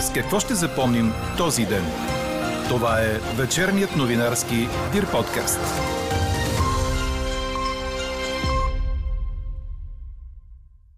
[0.00, 1.84] С какво ще запомним този ден?
[2.68, 4.56] Това е вечерният новинарски
[4.92, 5.60] Дир подкаст.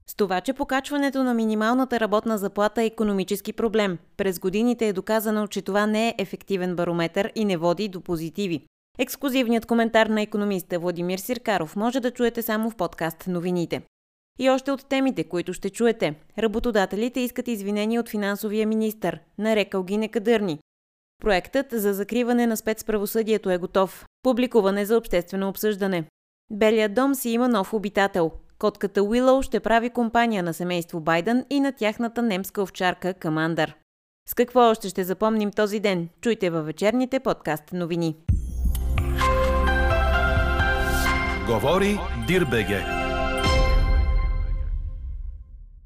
[0.07, 3.99] С това, че покачването на минималната работна заплата е економически проблем.
[4.17, 8.66] През годините е доказано, че това не е ефективен барометр и не води до позитиви.
[8.98, 13.83] Ексклюзивният коментар на економиста Владимир Сиркаров може да чуете само в подкаст новините.
[14.38, 16.15] И още от темите, които ще чуете.
[16.38, 20.59] Работодателите искат извинения от финансовия министр, нарекал ги некадърни.
[21.23, 24.07] Проектът за закриване на спецправосъдието е готов.
[24.23, 26.05] Публикуване за обществено обсъждане.
[26.51, 28.30] Белият дом си има нов обитател.
[28.59, 33.74] Котката Уилоу ще прави компания на семейство Байден и на тяхната немска овчарка Камандър.
[34.29, 36.09] С какво още ще запомним този ден?
[36.21, 38.16] Чуйте във вечерните подкаст новини.
[41.46, 43.02] Говори Дирбеге.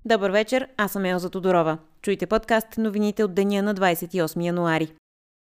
[0.08, 1.78] Добър вечер, аз съм Елза Тодорова.
[2.02, 4.92] Чуйте подкаст новините от деня на 28 януари.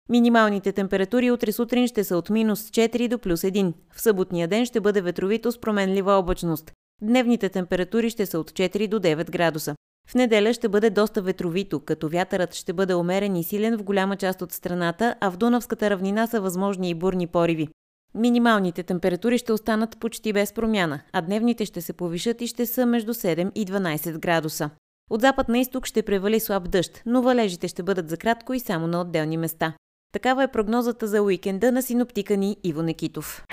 [0.10, 3.74] Минималните температури утре сутрин ще са от минус 4 до плюс 1.
[3.94, 6.72] В съботния ден ще бъде ветровито с променлива облачност.
[7.02, 9.76] Дневните температури ще са от 4 до 9 градуса.
[10.10, 14.16] В неделя ще бъде доста ветровито, като вятърът ще бъде умерен и силен в голяма
[14.16, 17.68] част от страната, а в Дунавската равнина са възможни и бурни пориви.
[18.16, 22.86] Минималните температури ще останат почти без промяна, а дневните ще се повишат и ще са
[22.86, 24.70] между 7 и 12 градуса.
[25.10, 28.60] От запад на изток ще превали слаб дъжд, но валежите ще бъдат за кратко и
[28.60, 29.74] само на отделни места.
[30.12, 33.46] Такава е прогнозата за уикенда на синоптика ни Иво Некитов.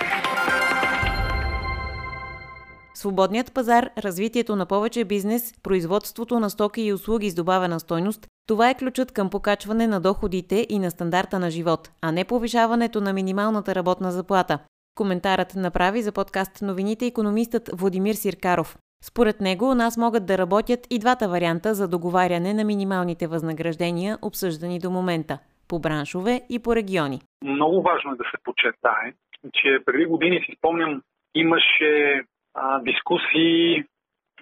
[2.93, 8.69] Свободният пазар, развитието на повече бизнес, производството на стоки и услуги с добавена стойност– това
[8.69, 13.13] е ключът към покачване на доходите и на стандарта на живот, а не повишаването на
[13.13, 14.59] минималната работна заплата.
[14.95, 18.77] Коментарът направи за подкаст новините економистът Владимир Сиркаров.
[19.03, 24.17] Според него у нас могат да работят и двата варианта за договаряне на минималните възнаграждения,
[24.21, 25.39] обсъждани до момента–
[25.71, 27.19] по браншове и по региони.
[27.43, 29.13] Много важно е да се подчертае,
[29.53, 31.01] че преди години си спомням
[31.35, 32.21] имаше
[32.53, 33.83] а, дискусии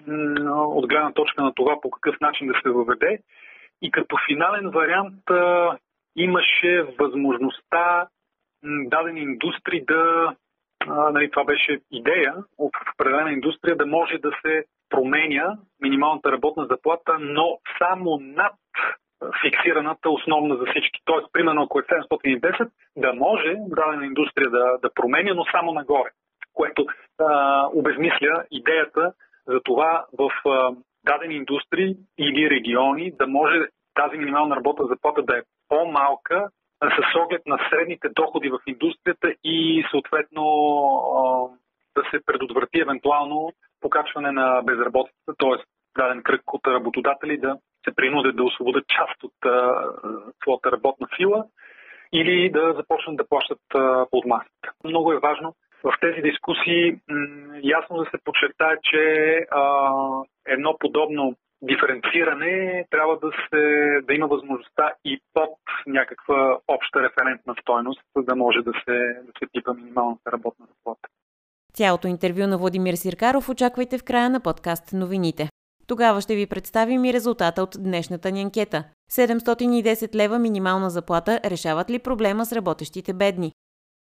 [0.06, 3.18] м, от гледна точка на това по какъв начин да се въведе.
[3.82, 5.76] И като финален вариант а,
[6.16, 8.08] имаше възможността
[8.64, 10.34] дадени индустрии да.
[10.88, 16.66] А, нали, това беше идея от определена индустрия да може да се променя минималната работна
[16.66, 18.54] заплата, но само над
[19.42, 21.00] фиксираната основна за всички.
[21.04, 26.10] Тоест, примерно, ако е 710, да може дадена индустрия да, да променя, но само нагоре
[26.54, 26.86] което
[27.18, 29.12] а, обезмисля идеята
[29.46, 30.72] за това в а,
[31.04, 36.48] дадени индустрии или региони да може тази минимална работна заплата да е по-малка
[36.82, 40.44] с оглед на средните доходи в индустрията и съответно
[41.96, 45.64] да се предотврати евентуално покачване на безработицата, т.е.
[45.98, 47.58] даден кръг от работодатели да
[47.88, 49.84] се принудят да освободят част от а,
[50.42, 51.44] своята работна сила
[52.12, 54.72] или да започнат да плащат а, под масата.
[54.84, 55.54] Много е важно
[55.84, 56.98] в тези дискусии
[57.62, 59.02] ясно да се подчертае, че
[59.50, 59.62] а,
[60.46, 63.62] едно подобно диференциране трябва да, се,
[64.06, 68.96] да има възможността и под някаква обща референтна стойност, за да може да се,
[69.26, 71.08] да се пипа минималната работна заплата.
[71.74, 75.48] Цялото интервю на Владимир Сиркаров очаквайте в края на подкаст новините.
[75.86, 78.84] Тогава ще ви представим и резултата от днешната ни анкета.
[79.10, 83.52] 710 лева минимална заплата решават ли проблема с работещите бедни?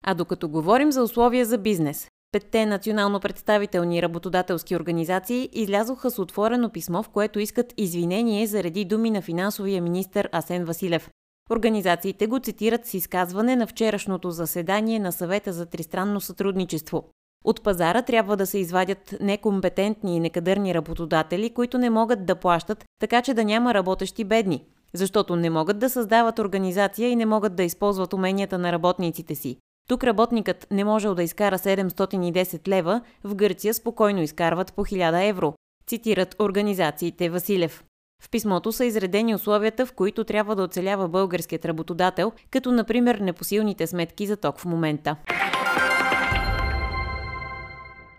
[0.04, 6.70] А докато говорим за условия за бизнес, петте национално представителни работодателски организации излязоха с отворено
[6.70, 11.10] писмо, в което искат извинение заради думи на финансовия министр Асен Василев.
[11.52, 17.04] Организациите го цитират с изказване на вчерашното заседание на съвета за тристранно сътрудничество.
[17.46, 22.86] От пазара трябва да се извадят некомпетентни и некадърни работодатели, които не могат да плащат,
[23.00, 27.56] така че да няма работещи бедни, защото не могат да създават организация и не могат
[27.56, 29.58] да използват уменията на работниците си.
[29.90, 35.54] Тук работникът не можел да изкара 710 лева, в Гърция спокойно изкарват по 1000 евро,
[35.88, 37.84] цитират организациите Василев.
[38.24, 43.88] В писмото са изредени условията, в които трябва да оцелява българският работодател, като например непосилните
[43.88, 45.16] сметки за ток в момента.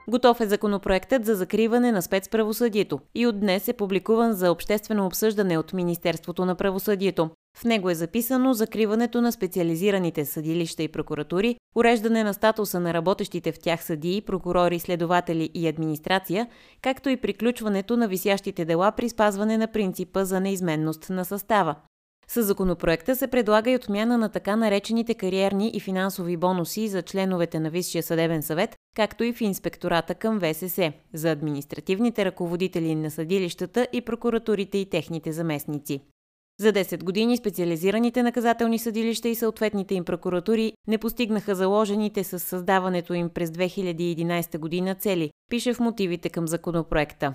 [0.08, 5.58] Готов е законопроектът за закриване на спецправосъдието и от днес е публикуван за обществено обсъждане
[5.58, 7.31] от Министерството на правосъдието.
[7.56, 13.52] В него е записано закриването на специализираните съдилища и прокуратури, уреждане на статуса на работещите
[13.52, 16.48] в тях съдии, прокурори, следователи и администрация,
[16.82, 21.76] както и приключването на висящите дела при спазване на принципа за неизменност на състава.
[22.28, 27.60] С законопроекта се предлага и отмяна на така наречените кариерни и финансови бонуси за членовете
[27.60, 33.88] на Висшия съдебен съвет, както и в инспектората към ВСС, за административните ръководители на съдилищата
[33.92, 36.00] и прокуратурите и техните заместници.
[36.60, 43.14] За 10 години специализираните наказателни съдилища и съответните им прокуратури не постигнаха заложените с създаването
[43.14, 47.34] им през 2011 година цели, пише в мотивите към законопроекта.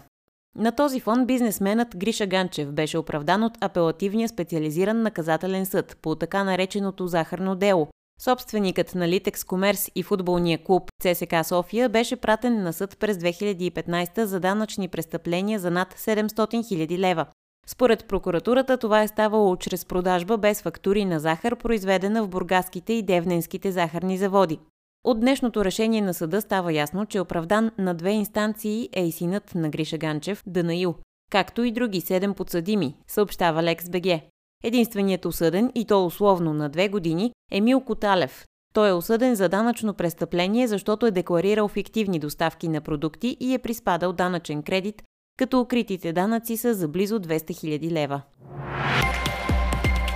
[0.56, 6.44] На този фон бизнесменът Гриша Ганчев беше оправдан от апелативния специализиран наказателен съд по така
[6.44, 7.88] нареченото захарно дело.
[8.22, 14.24] Собственикът на Литекс Комерс и футболния клуб ЦСК София беше пратен на съд през 2015
[14.24, 17.26] за данъчни престъпления за над 700 000 лева.
[17.72, 23.04] Според прокуратурата това е ставало чрез продажба без фактури на захар, произведена в бургаските и
[23.04, 24.60] девненските захарни заводи.
[25.04, 29.56] От днешното решение на съда става ясно, че оправдан на две инстанции е и синът
[29.56, 30.96] на Гриша Ганчев, Данаил,
[31.32, 34.22] както и други седем подсъдими, съобщава Лекс БГ.
[34.64, 38.46] Единственият осъден, и то условно на две години, е Милко Талев.
[38.74, 43.60] Той е осъден за данъчно престъпление, защото е декларирал фиктивни доставки на продукти и е
[43.60, 45.04] приспадал данъчен кредит,
[45.40, 48.22] като укритите данъци са за близо 200 000 лева.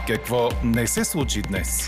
[0.07, 1.87] Какво не се случи днес?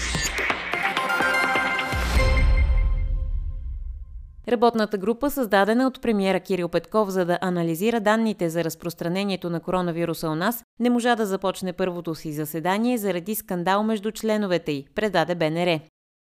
[4.47, 10.29] Работната група, създадена от премиера Кирил Петков, за да анализира данните за разпространението на коронавируса
[10.29, 15.35] у нас, не можа да започне първото си заседание заради скандал между членовете й, предаде
[15.35, 15.79] БНР.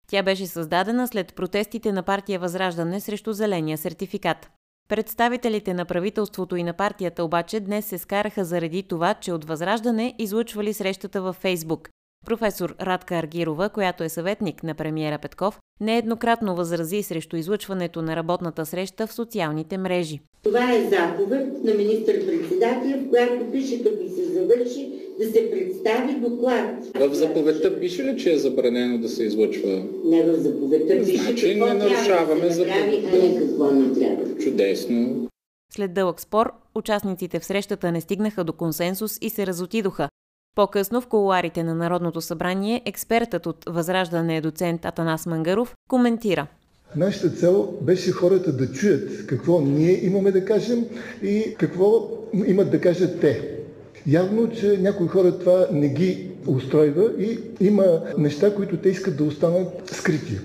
[0.08, 4.50] Тя беше създадена след протестите на партия Възраждане срещу зеления сертификат.
[4.90, 10.16] Представителите на правителството и на партията обаче днес се скараха заради това, че от Възраждане
[10.20, 11.90] излъчвали срещата във Фейсбук.
[12.26, 18.66] Професор Радка Аргирова, която е съветник на премиера Петков, нееднократно възрази срещу излъчването на работната
[18.66, 20.20] среща в социалните мрежи.
[20.44, 26.86] Това е заповед на министър-председателя, в която пише, като се завърши, да се представи доклад.
[26.96, 29.84] В заповедта пише ли, че е забранено да се излъчва?
[30.06, 33.72] Не в заповедта пише Значи какво не нарушаваме трябва да се направи, а не какво
[33.72, 34.38] не трябва.
[34.38, 35.28] Чудесно.
[35.74, 40.10] След дълъг спор, участниците в срещата не стигнаха до консенсус и се разотидоха.
[40.56, 46.48] По-късно в колуарите на Народното събрание експертът от Възраждане доцент Атанас Мангаров коментира.
[46.96, 50.86] Нашата цел беше хората да чуят какво ние имаме да кажем
[51.24, 52.10] и какво
[52.48, 53.63] имат да кажат те.
[54.08, 57.84] Явно, че някои хора това не ги устройва и има
[58.18, 60.40] неща, които те искат да останат скрити.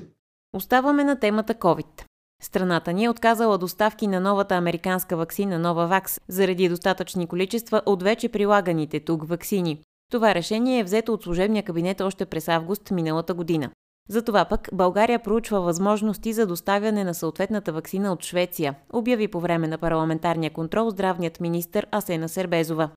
[0.53, 2.05] Оставаме на темата COVID.
[2.43, 8.29] Страната ни е отказала доставки на новата американска вакцина Новавакс заради достатъчни количества от вече
[8.29, 9.81] прилаганите тук вакцини.
[10.13, 13.71] Това решение е взето от служебния кабинет още през август миналата година.
[14.09, 19.69] Затова пък България проучва възможности за доставяне на съответната вакцина от Швеция, обяви по време
[19.69, 22.91] на парламентарния контрол здравният министр Асена Сербезова.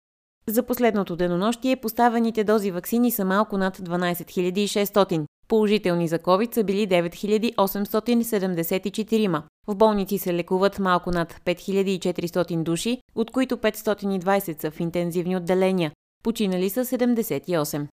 [0.48, 5.26] За последното денонощие поставените дози вакцини са малко над 12 600.
[5.48, 9.42] Положителни за COVID са били 9874.
[9.68, 15.92] В болници се лекуват малко над 5400 души, от които 520 са в интензивни отделения.
[16.24, 17.88] Починали са 78.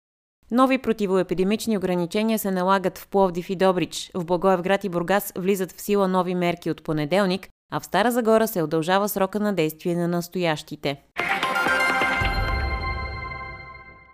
[0.51, 4.11] Нови противоепидемични ограничения се налагат в Пловдив и Добрич.
[4.15, 8.49] В Благоевград и Бургас влизат в сила нови мерки от понеделник, а в Стара Загора
[8.49, 11.03] се удължава срока на действие на настоящите.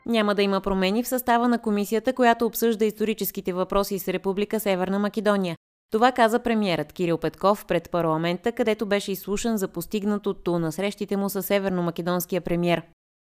[0.06, 4.98] Няма да има промени в състава на комисията, която обсъжда историческите въпроси с Република Северна
[4.98, 5.56] Македония.
[5.92, 11.28] Това каза премиерът Кирил Петков пред парламента, където беше изслушан за постигнатото на срещите му
[11.28, 12.82] с северно-македонския премьер.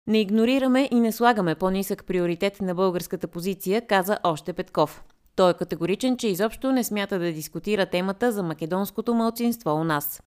[0.08, 5.04] Не игнорираме и не слагаме по-нисък приоритет на българската позиция, каза още Петков.
[5.36, 10.22] Той е категоричен, че изобщо не смята да дискутира темата за македонското мълцинство у нас.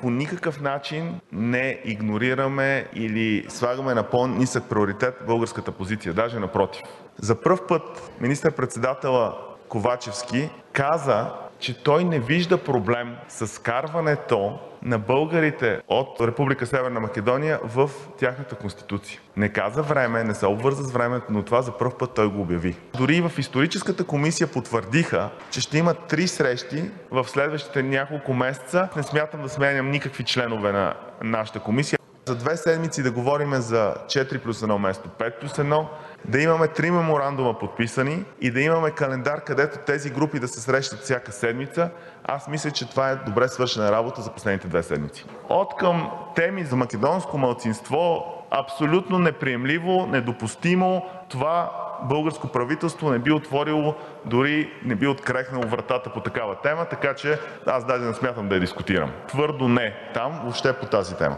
[0.00, 6.82] По никакъв начин не игнорираме или слагаме на по-нисък приоритет българската позиция, даже напротив.
[7.18, 9.34] За първ път министър-председателя
[9.68, 17.60] Ковачевски каза, че той не вижда проблем с карването на българите от Република Северна Македония
[17.64, 19.20] в тяхната конституция.
[19.36, 22.40] Не каза време, не се обвърза с времето, но това за първ път той го
[22.40, 22.76] обяви.
[22.98, 28.88] Дори в историческата комисия потвърдиха, че ще има три срещи в следващите няколко месеца.
[28.96, 31.95] Не смятам да сменям никакви членове на нашата комисия.
[32.28, 35.86] За две седмици да говорим за 4 плюс 1 вместо 5 плюс 1,
[36.24, 41.00] да имаме три меморандума подписани и да имаме календар, където тези групи да се срещат
[41.00, 41.90] всяка седмица,
[42.24, 45.24] аз мисля, че това е добре свършена работа за последните две седмици.
[45.48, 51.06] От към теми за македонско малцинство абсолютно неприемливо, недопустимо.
[51.28, 51.70] Това
[52.02, 57.38] българско правителство не би отворило, дори не би открехнало вратата по такава тема, така че
[57.66, 59.12] аз даже не смятам да я дискутирам.
[59.28, 61.36] Твърдо не там, въобще по тази тема.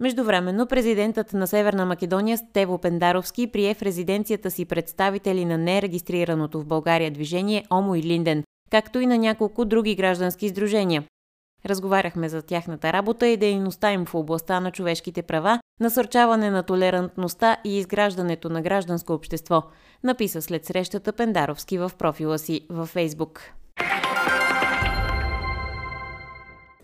[0.00, 6.66] Междувременно президентът на Северна Македония Стево Пендаровски прие в резиденцията си представители на нерегистрираното в
[6.66, 11.04] България движение Омо и Линден, както и на няколко други граждански издружения.
[11.66, 17.56] Разговаряхме за тяхната работа и дейността им в областта на човешките права, насърчаване на толерантността
[17.64, 19.62] и изграждането на гражданско общество,
[20.04, 23.40] написа след срещата Пендаровски в профила си във Фейсбук.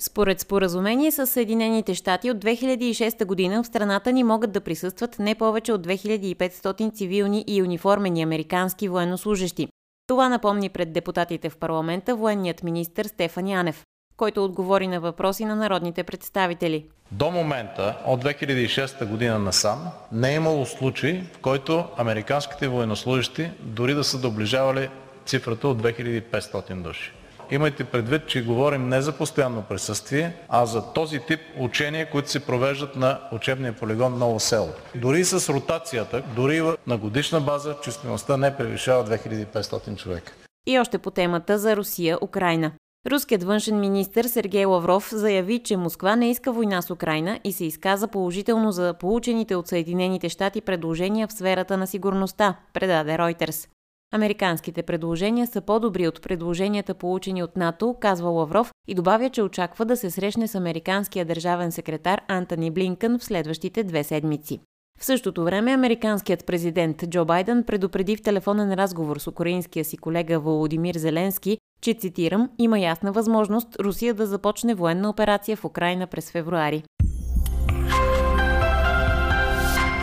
[0.02, 5.34] Според споразумение с Съединените щати от 2006 година в страната ни могат да присъстват не
[5.34, 9.68] повече от 2500 цивилни и униформени американски военнослужащи.
[10.06, 13.84] Това напомни пред депутатите в парламента военният министр Стефан Янев,
[14.16, 16.84] който отговори на въпроси на народните представители.
[17.12, 23.94] До момента, от 2006 година насам, не е имало случай, в който американските военнослужащи дори
[23.94, 24.88] да са доближавали
[25.26, 27.12] цифрата от 2500 души.
[27.52, 32.46] Имайте предвид, че говорим не за постоянно присъствие, а за този тип учения, които се
[32.46, 34.68] провеждат на учебния полигон Ново село.
[34.94, 40.32] Дори с ротацията, дори на годишна база, числеността не превишава 2500 човека.
[40.66, 42.72] И още по темата за Русия-Украина.
[43.10, 47.64] Руският външен министр Сергей Лавров заяви, че Москва не иска война с Украина и се
[47.64, 53.68] изказа положително за получените от Съединените щати предложения в сферата на сигурността, предаде Ройтерс.
[54.14, 59.84] Американските предложения са по-добри от предложенията получени от НАТО, казва Лавров и добавя, че очаква
[59.84, 64.60] да се срещне с американския държавен секретар Антони Блинкън в следващите две седмици.
[65.00, 70.40] В същото време американският президент Джо Байден предупреди в телефонен разговор с украинския си колега
[70.40, 76.30] Володимир Зеленски, че, цитирам, има ясна възможност Русия да започне военна операция в Украина през
[76.30, 76.82] февруари.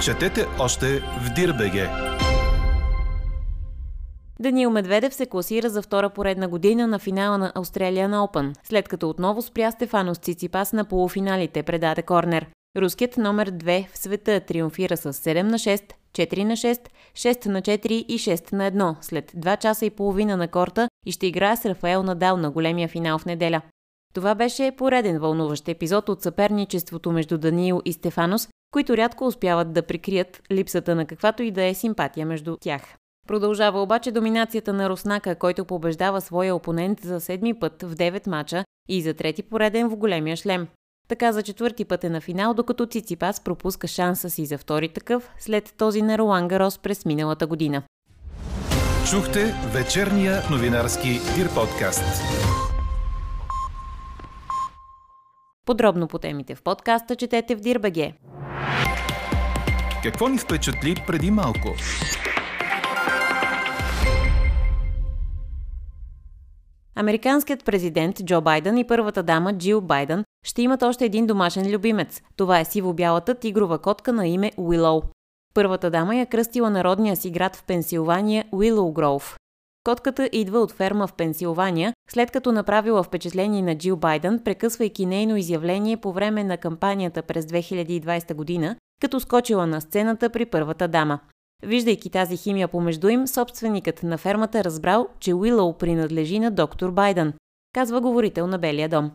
[0.01, 2.08] Четете още в Дирбеге!
[4.41, 9.09] Даниил Медведев се класира за втора поредна година на финала на Australian Open, след като
[9.09, 12.47] отново спря Стефанос Циципас на полуфиналите, предаде Корнер.
[12.77, 16.79] Руският номер 2 в света триумфира с 7 на 6, 4 на 6,
[17.15, 21.11] 6 на 4 и 6 на 1 след 2 часа и половина на корта и
[21.11, 23.61] ще играе с Рафаел Надал на големия финал в неделя.
[24.13, 29.83] Това беше пореден вълнуващ епизод от съперничеството между Даниил и Стефанос, които рядко успяват да
[29.83, 32.81] прикрият липсата на каквато и да е симпатия между тях.
[33.29, 38.63] Продължава обаче доминацията на Руснака, който побеждава своя опонент за седми път в 9 мача
[38.87, 40.67] и за трети пореден в големия шлем.
[41.07, 45.29] Така за четвърти път е на финал, докато Циципас пропуска шанса си за втори такъв
[45.39, 47.83] след този на Ролан Гарос през миналата година.
[49.09, 52.23] Чухте вечерния новинарски Дир подкаст.
[55.65, 58.13] Подробно по темите в подкаста четете в Дирбеге.
[60.03, 61.75] Какво ни впечатли преди малко?
[66.95, 72.21] Американският президент Джо Байден и първата дама Джил Байден ще имат още един домашен любимец.
[72.35, 75.01] Това е сиво-бялата тигрова котка на име Уилоу.
[75.53, 79.37] Първата дама я кръстила народния си град в Пенсилвания Уилоу Гроув.
[79.83, 85.37] Котката идва от ферма в Пенсилвания, след като направила впечатление на Джил Байден, прекъсвайки нейно
[85.37, 91.19] изявление по време на кампанията през 2020 година, като скочила на сцената при първата дама.
[91.63, 97.33] Виждайки тази химия помежду им, собственикът на фермата разбрал, че Уилоу принадлежи на доктор Байден,
[97.73, 99.11] казва говорител на Белия дом.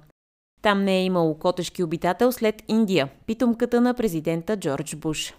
[0.63, 5.35] Там не е имало котешки обитател след Индия, питомката на президента Джордж Буш.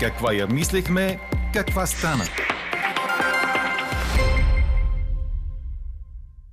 [0.00, 1.20] Каква я мислехме,
[1.54, 2.24] каква стана?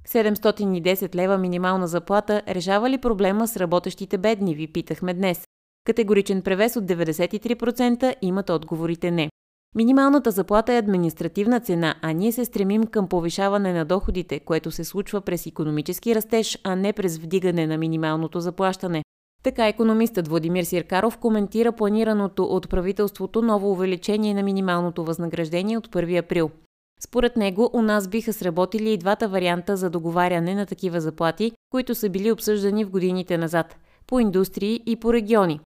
[0.08, 5.48] 710 лева минимална заплата решава ли проблема с работещите бедни, ви питахме днес.
[5.88, 9.30] Категоричен превес от 93% имат отговорите не.
[9.76, 14.84] Минималната заплата е административна цена, а ние се стремим към повишаване на доходите, което се
[14.84, 19.04] случва през економически растеж, а не през вдигане на минималното заплащане.
[19.44, 26.20] Така економистът Владимир Сиркаров коментира планираното от правителството ново увеличение на минималното възнаграждение от 1
[26.20, 26.52] април.
[27.00, 31.96] Според него у нас биха сработили и двата варианта за договаряне на такива заплати, които
[31.96, 33.76] са били обсъждани в годините назад–
[34.08, 35.60] по индустрии и по региони.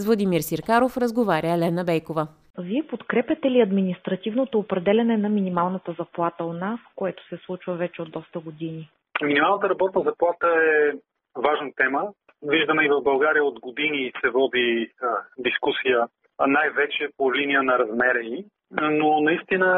[0.00, 2.28] С Владимир Сиркаров разговаря Елена Бейкова.
[2.58, 8.10] Вие подкрепяте ли административното определене на минималната заплата у нас, което се случва вече от
[8.10, 8.90] доста години?
[9.22, 10.92] Минималната работна заплата е
[11.36, 12.02] важна тема.
[12.42, 15.06] Виждаме и в България от години се води а,
[15.38, 16.06] дискусия
[16.46, 18.44] най-вече по линия на размера и.
[18.70, 19.70] Но наистина,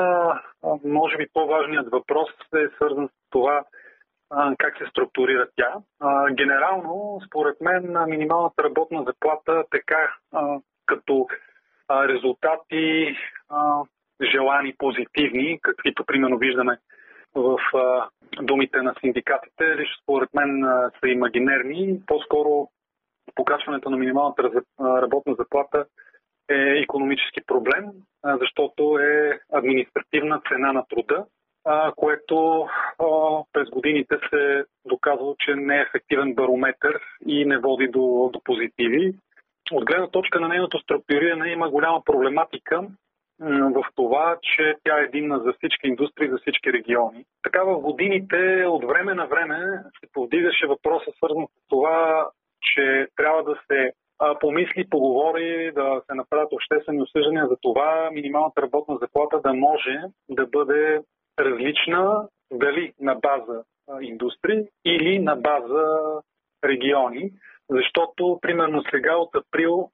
[0.84, 3.64] може би по-важният въпрос е свързан с това
[4.58, 5.74] как се структурира тя.
[6.32, 10.14] Генерално, според мен, минималната работна заплата така
[10.86, 11.28] като
[11.90, 13.16] резултати
[14.32, 16.78] желани позитивни, каквито примерно виждаме
[17.34, 17.58] в
[18.42, 20.62] думите на синдикатите, лично според мен
[21.00, 22.00] са имагинерни.
[22.06, 22.68] По-скоро
[23.34, 25.86] покачването на минималната работна заплата
[26.50, 27.84] е економически проблем,
[28.24, 31.24] защото е административна цена на труда
[31.96, 32.66] което
[33.52, 39.14] през годините се доказва, че не е ефективен барометр и не води до, до позитиви.
[39.72, 42.82] От гледна точка на нейното структуриране има голяма проблематика
[43.74, 47.24] в това, че тя е единна за всички индустрии, за всички региони.
[47.42, 52.28] Така в годините от време на време се повдигаше въпроса свързан с това,
[52.62, 53.92] че трябва да се
[54.40, 60.46] помисли, поговори, да се направят обществени осъждания за това минималната работна заплата да може да
[60.46, 61.00] бъде
[61.38, 63.64] различна дали на база
[64.00, 65.86] индустрии или на база
[66.64, 67.32] региони,
[67.70, 69.90] защото примерно сега от април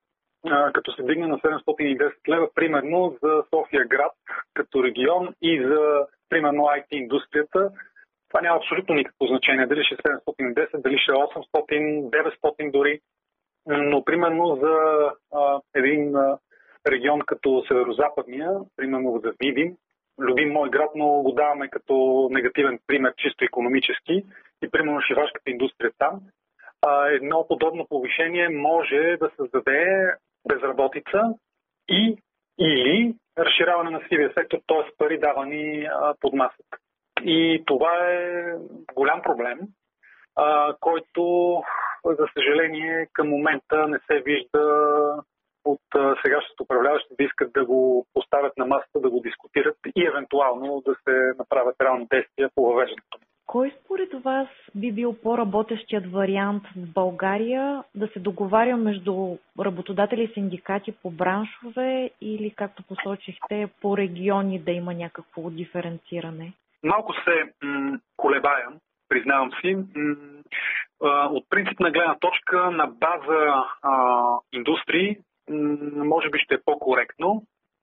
[0.74, 4.12] като се дигне на 710 лева, примерно за София град
[4.54, 7.70] като регион и за, примерно, IT индустрията,
[8.28, 9.66] това няма абсолютно никакво значение.
[9.66, 12.10] Дали ще е 710, дали ще е 800,
[12.42, 13.00] 900 дори.
[13.66, 14.76] Но, примерно, за
[15.34, 16.38] а, един а,
[16.88, 19.76] регион като Северо-Западния, примерно за Видим,
[20.20, 24.24] любим мой град, но го даваме като негативен пример, чисто економически
[24.62, 26.20] и примерно шивашката индустрия там.
[26.86, 30.14] А, едно подобно повишение може да създаде
[30.48, 31.22] безработица
[31.88, 32.16] и
[32.58, 34.96] или разширяване на сивия сектор, т.е.
[34.98, 36.76] пари давани а, под масата.
[37.24, 38.54] И това е
[38.94, 39.58] голям проблем,
[40.36, 41.62] а, който,
[42.04, 44.62] за съжаление, към момента не се вижда
[45.66, 45.80] от
[46.22, 50.94] сегашното управляващи да искат да го поставят на масата, да го дискутират и евентуално да
[51.04, 53.18] се направят реални действия по въвеждането.
[53.46, 60.32] Кой според вас би бил по-работещият вариант в България да се договаря между работодатели и
[60.34, 66.52] синдикати по браншове или, както посочихте, по региони да има някакво диференциране?
[66.82, 68.68] Малко се м- колебая,
[69.08, 69.76] признавам си.
[69.94, 70.42] М-
[71.30, 75.16] от принципна гледна точка на база а, индустрии,
[76.04, 77.42] може би ще е по-коректно.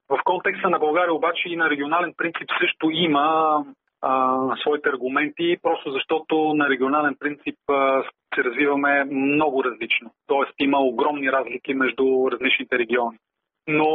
[0.09, 3.57] В контекста на България обаче и на регионален принцип също има
[4.01, 8.03] а, своите аргументи, просто защото на регионален принцип а,
[8.35, 10.11] се развиваме много различно.
[10.27, 13.17] Тоест има огромни разлики между различните региони.
[13.67, 13.89] Но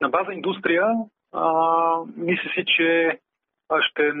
[0.00, 0.86] на база индустрия,
[1.32, 1.52] а,
[2.16, 3.18] мисля си, че
[3.80, 4.12] ще е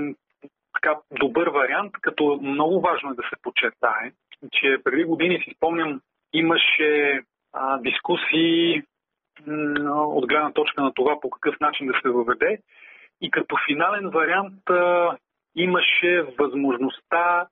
[0.74, 4.12] така добър вариант, като много важно е да се подчертае,
[4.52, 6.00] че преди години си спомням,
[6.32, 7.20] имаше
[7.80, 8.82] дискусии
[9.88, 12.58] от гледна точка на това по какъв начин да се въведе
[13.20, 14.62] и като финален вариант
[15.56, 17.46] имаше възможността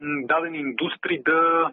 [0.00, 1.72] дадени индустрии да,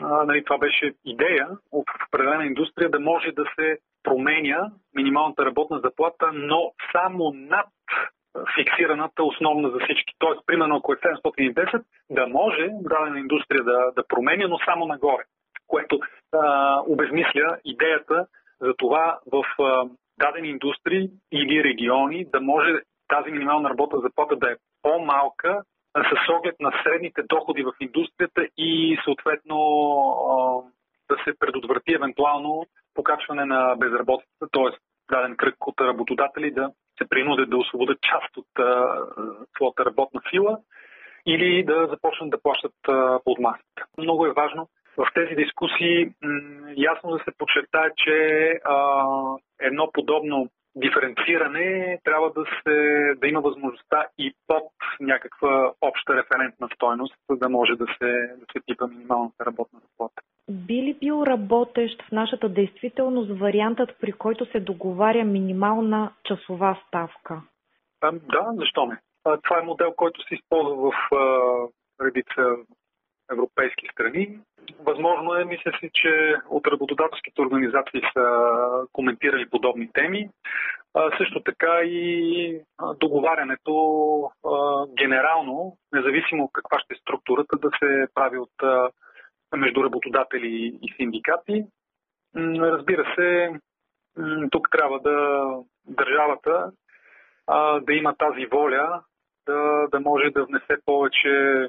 [0.00, 6.30] нали, това беше идея от определена индустрия да може да се променя минималната работна заплата,
[6.32, 7.68] но само над
[8.54, 10.14] фиксираната основна за всички.
[10.18, 15.22] Тоест, примерно, ако е 710, да може дадена индустрия да, да променя, но само нагоре,
[15.70, 15.98] което
[16.32, 18.26] а, обезмисля идеята
[18.60, 22.72] за това в а, дадени индустрии или региони да може
[23.08, 25.62] тази минимална работна заплата да е по-малка
[25.94, 29.58] с оглед на средните доходи в индустрията и съответно
[31.10, 34.70] да се предотврати евентуално покачване на безработицата, т.е.
[35.14, 36.70] даден кръг от работодатели да
[37.02, 38.46] се принудят да освободят част от
[39.56, 40.58] своята работна сила
[41.26, 42.72] или да започнат да плащат
[43.24, 43.86] под масата.
[43.98, 46.12] Много е важно в тези дискусии
[46.76, 48.14] ясно да се подчертае, че
[48.64, 49.04] а,
[49.60, 52.74] едно подобно диференциране трябва да, се,
[53.16, 58.46] да има възможността и под някаква обща референтна стойност, за да може да се, да
[58.52, 60.22] се типа минималната работна заплата.
[60.50, 67.42] Би ли бил работещ в нашата действителност вариантът, при който се договаря минимална часова ставка?
[68.00, 68.98] А, да, защо не?
[69.24, 71.24] А, това е модел, който се използва в а,
[72.04, 72.56] редица
[73.32, 74.38] европейски страни.
[74.78, 78.26] Възможно е, мисля си, че от работодателските организации са
[78.92, 80.28] коментирали подобни теми.
[81.18, 82.60] Също така и
[82.96, 83.74] договарянето
[84.98, 88.86] генерално, независимо каква ще е структурата, да се прави от
[89.56, 91.64] между работодатели и синдикати.
[92.60, 93.50] Разбира се,
[94.50, 95.46] тук трябва да
[95.86, 96.72] държавата
[97.82, 99.02] да има тази воля
[99.46, 101.68] да, да може да внесе повече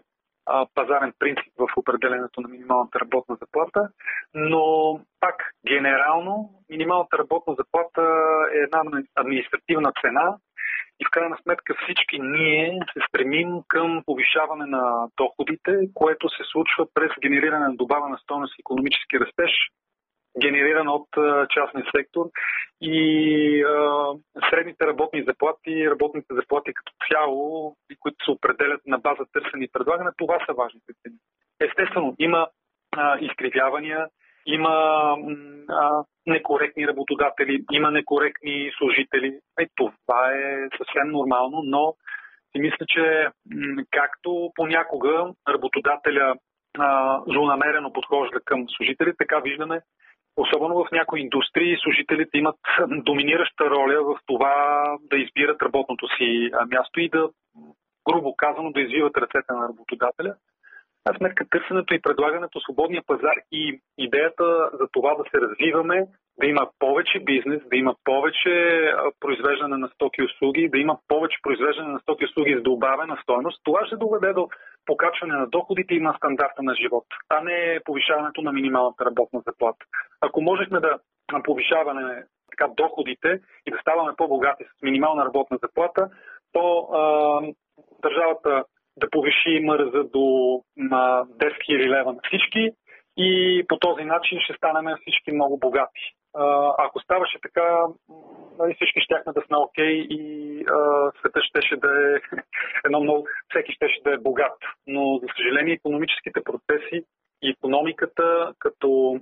[0.75, 3.89] пазарен принцип в определенето на минималната работна заплата,
[4.33, 4.63] но
[5.19, 5.35] пак
[5.67, 8.01] генерално минималната работна заплата
[8.55, 8.81] е една
[9.15, 10.37] административна цена
[11.01, 16.87] и в крайна сметка всички ние се стремим към повишаване на доходите, което се случва
[16.93, 19.51] през генериране на добавена стойност и економически растеж,
[20.39, 21.07] генериран от
[21.49, 22.25] частния сектор
[22.81, 24.05] и а,
[24.49, 30.09] средните работни заплати, работните заплати като цяло, които се определят на база търсене и предлагане,
[30.17, 31.15] това са важните цени.
[31.59, 32.47] Естествено, има
[32.97, 34.07] а, изкривявания,
[34.45, 34.69] има
[35.69, 39.39] а, некоректни работодатели, има некоректни служители.
[39.59, 41.95] Е, това е съвсем нормално, но
[42.55, 43.27] И мисля, че
[43.91, 46.35] както понякога работодателя
[47.27, 49.81] злонамерено подхожда към служителите, така виждаме
[50.37, 56.99] Особено в някои индустрии служителите имат доминираща роля в това да избират работното си място
[56.99, 57.29] и да,
[58.09, 60.35] грубо казано, да извиват ръцете на работодателя.
[61.05, 66.07] А сметка търсенето и предлагането свободния пазар и идеята за това да се развиваме,
[66.39, 68.53] да има повече бизнес, да има повече
[69.19, 73.17] произвеждане на стоки и услуги, да има повече произвеждане на стоки и услуги с добавена
[73.23, 74.49] стойност, това ще доведе до
[74.85, 79.85] покачване на доходите и на стандарта на живот, а не повишаването на минималната работна заплата.
[80.21, 80.99] Ако можехме да
[81.43, 86.09] повишаваме така, доходите и да ставаме по-богати с минимална работна заплата,
[86.53, 86.99] то а,
[88.01, 88.63] държавата
[88.97, 92.71] да повиши мърза до на 10 000 лева на всички
[93.17, 96.01] и по този начин ще станем всички много богати.
[96.77, 97.85] Ако ставаше така,
[98.59, 100.21] нали, всички щяхме да сме окей и
[100.69, 102.19] а, света щеше да е
[102.85, 104.57] едно много, всеки щеше да е богат.
[104.87, 107.03] Но, за съжаление, економическите процеси
[107.41, 109.19] и економиката като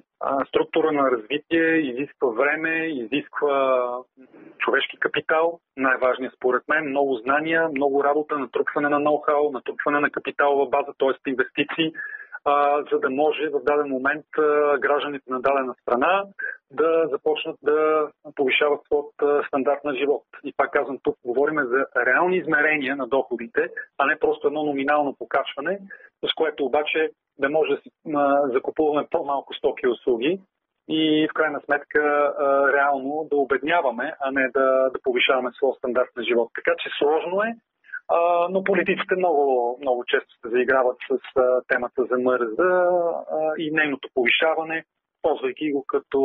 [0.47, 3.91] структура на развитие изисква време, изисква
[4.57, 10.69] човешки капитал, най-важният според мен, много знания, много работа, натрупване на ноу-хау, натрупване на капиталова
[10.69, 11.29] база, т.е.
[11.29, 11.93] инвестиции,
[12.45, 16.23] а, за да може в даден момент а, гражданите на дадена страна
[16.71, 20.23] да започнат да повишават своят стандарт на живот.
[20.43, 25.15] И пак казвам, тук говорим за реални измерения на доходите, а не просто едно номинално
[25.19, 25.79] покачване,
[26.29, 27.89] с което обаче да може да си
[28.53, 30.41] закупуваме по-малко стоки и услуги
[30.89, 32.33] и в крайна сметка
[32.73, 36.49] реално да обедняваме, а не да, да повишаваме своя стандарт на живот.
[36.55, 37.55] Така че сложно е,
[38.49, 41.19] но политиците много, много често се заиграват с
[41.67, 42.85] темата за мърза
[43.57, 44.85] и нейното повишаване,
[45.21, 46.21] ползвайки го като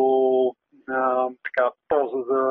[0.88, 2.42] а, така, полза за,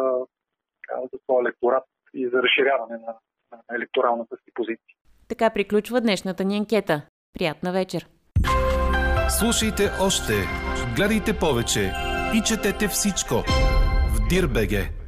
[0.82, 3.14] така, за своя електорат и за разширяване на,
[3.52, 4.96] на електоралната си позиция.
[5.30, 7.02] Така приключва днешната ни анкета.
[7.34, 8.08] Приятна вечер!
[9.40, 10.34] Слушайте още,
[10.96, 11.92] гледайте повече
[12.36, 13.36] и четете всичко
[14.14, 15.03] в Дирбеге.